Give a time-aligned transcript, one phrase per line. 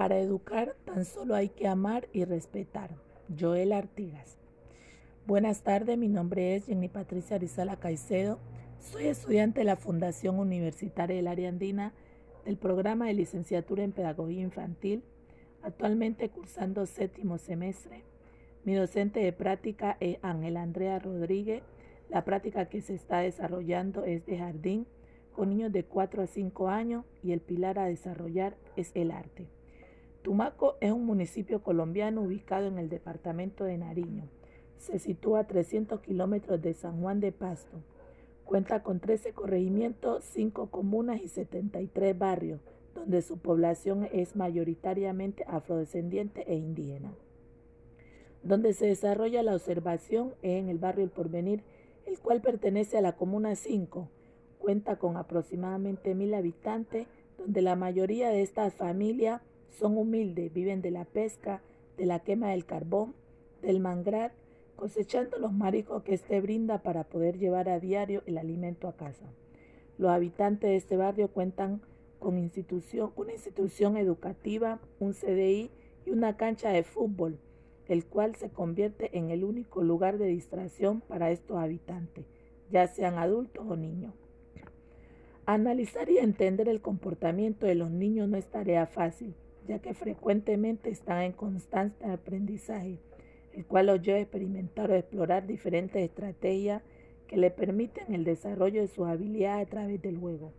[0.00, 2.88] Para educar tan solo hay que amar y respetar.
[3.38, 4.38] Joel Artigas.
[5.26, 8.38] Buenas tardes, mi nombre es Jenny Patricia Arizala Caicedo.
[8.78, 11.92] Soy estudiante de la Fundación Universitaria del Área Andina
[12.46, 15.02] del programa de licenciatura en Pedagogía Infantil,
[15.62, 18.02] actualmente cursando séptimo semestre.
[18.64, 21.62] Mi docente de práctica es Ángel Andrea Rodríguez.
[22.08, 24.86] La práctica que se está desarrollando es de jardín
[25.36, 29.59] con niños de 4 a 5 años y el pilar a desarrollar es el arte.
[30.22, 34.28] Tumaco es un municipio colombiano ubicado en el departamento de Nariño.
[34.76, 37.78] Se sitúa a 300 kilómetros de San Juan de Pasto.
[38.44, 42.60] Cuenta con 13 corregimientos, 5 comunas y 73 barrios,
[42.94, 47.14] donde su población es mayoritariamente afrodescendiente e indígena.
[48.42, 51.62] Donde se desarrolla la observación es en el barrio El Porvenir,
[52.04, 54.08] el cual pertenece a la Comuna 5.
[54.58, 57.06] Cuenta con aproximadamente mil habitantes,
[57.38, 59.40] donde la mayoría de estas familias
[59.78, 61.62] son humildes, viven de la pesca,
[61.96, 63.14] de la quema del carbón,
[63.62, 64.32] del mangrar,
[64.76, 69.26] cosechando los mariscos que éste brinda para poder llevar a diario el alimento a casa.
[69.98, 71.82] Los habitantes de este barrio cuentan
[72.18, 75.70] con institución, una institución educativa, un CDI
[76.06, 77.38] y una cancha de fútbol,
[77.88, 82.24] el cual se convierte en el único lugar de distracción para estos habitantes,
[82.70, 84.14] ya sean adultos o niños.
[85.44, 89.34] Analizar y entender el comportamiento de los niños no es tarea fácil,
[89.66, 92.98] ya que frecuentemente están en constante aprendizaje,
[93.52, 96.82] el cual los lleva a experimentar o explorar diferentes estrategias
[97.26, 100.52] que le permiten el desarrollo de sus habilidades a través del juego.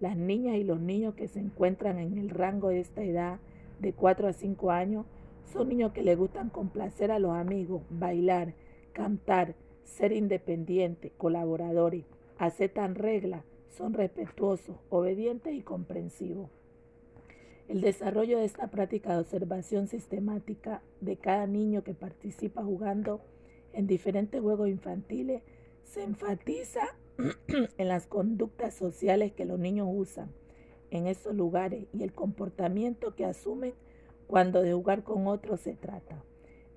[0.00, 3.38] Las niñas y los niños que se encuentran en el rango de esta edad
[3.80, 5.06] de 4 a 5 años
[5.52, 8.54] son niños que les gustan complacer a los amigos, bailar,
[8.92, 12.04] cantar, ser independientes, colaboradores,
[12.38, 16.50] aceptan reglas, son respetuosos, obedientes y comprensivos.
[17.68, 23.20] El desarrollo de esta práctica de observación sistemática de cada niño que participa jugando
[23.72, 25.42] en diferentes juegos infantiles
[25.84, 26.96] se enfatiza
[27.78, 30.30] en las conductas sociales que los niños usan
[30.90, 33.74] en esos lugares y el comportamiento que asumen
[34.28, 36.22] cuando de jugar con otros se trata,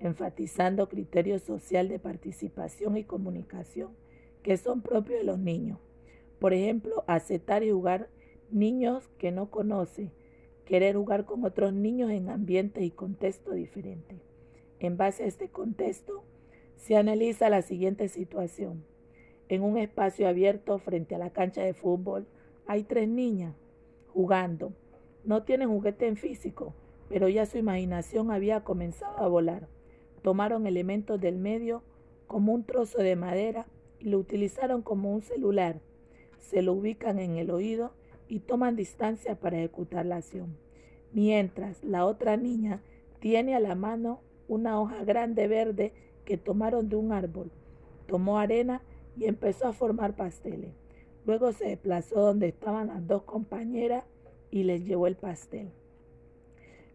[0.00, 3.90] enfatizando criterios social de participación y comunicación
[4.42, 5.78] que son propios de los niños.
[6.38, 8.08] Por ejemplo, aceptar y jugar
[8.50, 10.10] niños que no conocen,
[10.70, 14.20] querer jugar con otros niños en ambientes y contextos diferentes.
[14.78, 16.22] En base a este contexto,
[16.76, 18.84] se analiza la siguiente situación.
[19.48, 22.28] En un espacio abierto frente a la cancha de fútbol
[22.68, 23.56] hay tres niñas
[24.12, 24.72] jugando.
[25.24, 26.72] No tienen juguete en físico,
[27.08, 29.66] pero ya su imaginación había comenzado a volar.
[30.22, 31.82] Tomaron elementos del medio
[32.28, 33.66] como un trozo de madera
[33.98, 35.80] y lo utilizaron como un celular.
[36.38, 37.90] Se lo ubican en el oído
[38.30, 40.56] y toman distancia para ejecutar la acción.
[41.12, 42.80] Mientras la otra niña
[43.18, 45.92] tiene a la mano una hoja grande verde
[46.24, 47.50] que tomaron de un árbol.
[48.06, 48.82] Tomó arena
[49.16, 50.70] y empezó a formar pasteles.
[51.26, 54.04] Luego se desplazó donde estaban las dos compañeras
[54.52, 55.70] y les llevó el pastel.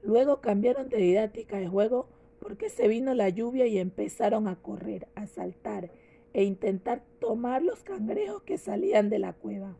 [0.03, 2.07] Luego cambiaron de didáctica de juego
[2.39, 5.91] porque se vino la lluvia y empezaron a correr, a saltar
[6.33, 9.75] e intentar tomar los cangrejos que salían de la cueva.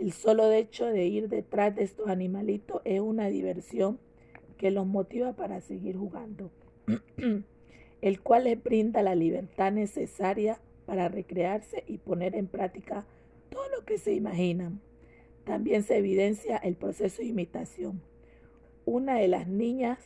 [0.00, 3.98] El solo hecho de ir detrás de estos animalitos es una diversión
[4.56, 6.50] que los motiva para seguir jugando,
[8.00, 13.04] el cual les brinda la libertad necesaria para recrearse y poner en práctica
[13.50, 14.80] todo lo que se imaginan.
[15.44, 18.00] También se evidencia el proceso de imitación.
[18.86, 19.98] Una de las niñas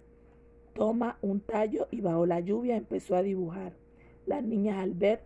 [0.75, 3.75] toma un tallo y bajo la lluvia empezó a dibujar.
[4.27, 5.23] Las niñas al ver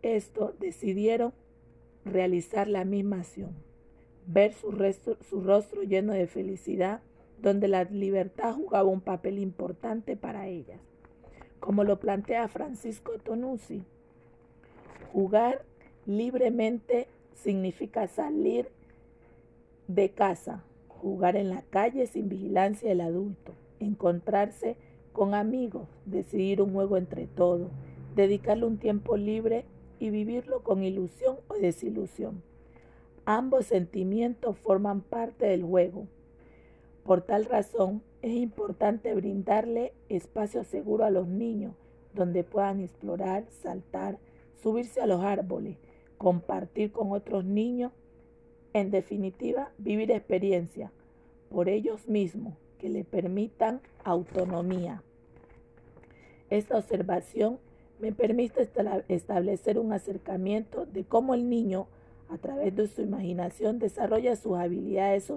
[0.00, 1.34] esto decidieron
[2.06, 3.73] realizar la misma acción
[4.26, 4.70] ver su,
[5.42, 7.00] rostro lleno de felicidad,
[7.40, 10.80] donde la libertad jugaba un papel importante para ellas.
[11.60, 13.82] Como lo plantea Francisco Tonucci,
[15.12, 15.64] jugar
[16.06, 18.68] libremente significa salir
[19.88, 24.76] de casa, jugar en la calle sin vigilancia del adulto, encontrarse
[25.12, 27.70] con amigos, decidir un juego entre todos,
[28.14, 29.64] dedicarle un tiempo libre
[29.98, 32.42] y vivirlo con ilusión o desilusión.
[33.26, 36.06] Ambos sentimientos forman parte del juego.
[37.04, 41.74] Por tal razón, es importante brindarle espacio seguro a los niños
[42.12, 44.18] donde puedan explorar, saltar,
[44.62, 45.76] subirse a los árboles,
[46.18, 47.92] compartir con otros niños,
[48.72, 50.92] en definitiva, vivir experiencia
[51.50, 55.02] por ellos mismos que le permitan autonomía.
[56.50, 57.58] Esta observación
[58.00, 58.68] me permite
[59.08, 61.86] establecer un acercamiento de cómo el niño
[62.34, 65.30] a través de su imaginación desarrolla sus habilidades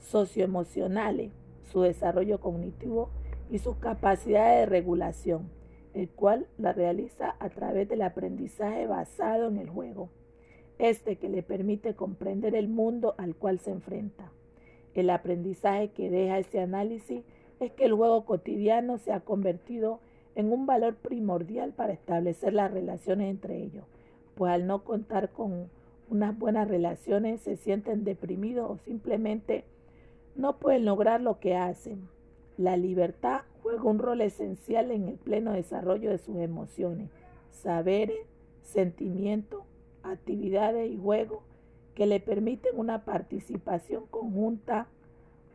[0.00, 1.30] socioemocionales,
[1.70, 3.10] su desarrollo cognitivo
[3.50, 5.50] y su capacidad de regulación,
[5.92, 10.08] el cual la realiza a través del aprendizaje basado en el juego,
[10.78, 14.32] este que le permite comprender el mundo al cual se enfrenta.
[14.94, 17.22] El aprendizaje que deja ese análisis
[17.60, 20.00] es que el juego cotidiano se ha convertido
[20.34, 23.84] en un valor primordial para establecer las relaciones entre ellos,
[24.34, 25.68] pues al no contar con
[26.08, 29.64] unas buenas relaciones se sienten deprimidos o simplemente
[30.36, 32.08] no pueden lograr lo que hacen.
[32.56, 37.10] La libertad juega un rol esencial en el pleno desarrollo de sus emociones,
[37.50, 38.18] saberes,
[38.62, 39.62] sentimientos,
[40.02, 41.40] actividades y juegos
[41.94, 44.88] que le permiten una participación conjunta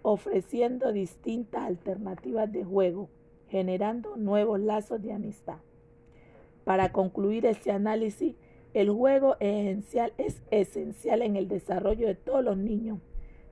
[0.02, 3.10] ofreciendo distintas alternativas de juego,
[3.50, 5.58] generando nuevos lazos de amistad.
[6.64, 8.36] Para concluir este análisis,
[8.74, 13.00] el juego esencial, es esencial en el desarrollo de todos los niños.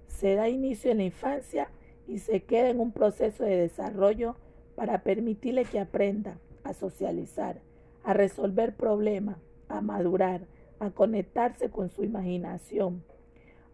[0.07, 1.69] Se da inicio en la infancia
[2.07, 4.35] y se queda en un proceso de desarrollo
[4.75, 7.59] para permitirle que aprenda a socializar,
[8.03, 9.37] a resolver problemas,
[9.69, 10.41] a madurar,
[10.79, 13.03] a conectarse con su imaginación,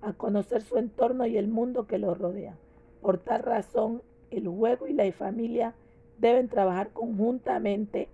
[0.02, 2.56] a conocer su entorno y el mundo que lo rodea.
[3.02, 4.02] Por tal razón,
[4.32, 5.76] el juego y la familia
[6.20, 8.08] deben trabajar conjuntamente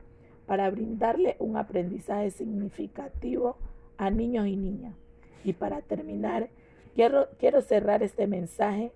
[0.50, 3.56] para brindarle un aprendizaje significativo
[3.98, 4.96] a niños y niñas.
[5.44, 6.50] Y para terminar,
[6.96, 8.92] quiero, quiero cerrar este mensaje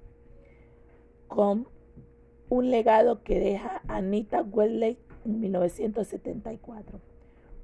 [1.27, 1.67] con
[2.49, 6.99] un legado que deja Anita Wedley en 1974.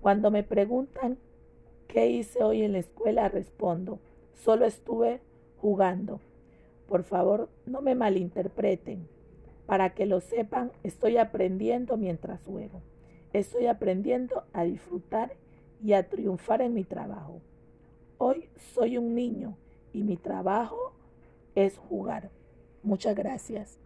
[0.01, 1.17] Cuando me preguntan
[1.87, 3.97] qué hice hoy en la escuela, respondo,
[4.35, 5.19] solo estuve
[5.57, 6.19] jugando.
[6.87, 9.07] Por favor, no me malinterpreten.
[9.65, 12.83] Para que lo sepan, estoy aprendiendo mientras juego.
[13.33, 15.35] Estoy aprendiendo a disfrutar
[15.83, 17.41] y a triunfar en mi trabajo.
[18.17, 19.55] Hoy soy un niño
[19.93, 20.93] y mi trabajo
[21.55, 22.31] es jugar.
[22.81, 23.77] Muchas gracias.